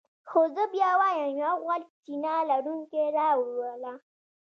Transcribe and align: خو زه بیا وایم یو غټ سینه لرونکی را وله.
خو 0.29 0.41
زه 0.55 0.63
بیا 0.73 0.91
وایم 1.01 1.31
یو 1.43 1.53
غټ 1.65 1.83
سینه 2.01 2.33
لرونکی 2.49 3.05
را 3.17 3.29
وله. 3.39 3.93